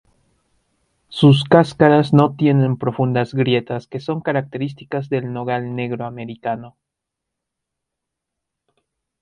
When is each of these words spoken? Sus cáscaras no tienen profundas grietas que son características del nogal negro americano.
Sus 1.09 1.43
cáscaras 1.43 2.11
no 2.11 2.33
tienen 2.35 2.77
profundas 2.77 3.35
grietas 3.35 3.85
que 3.85 3.99
son 3.99 4.21
características 4.21 5.09
del 5.09 5.31
nogal 5.31 5.75
negro 5.75 6.07
americano. 6.07 6.75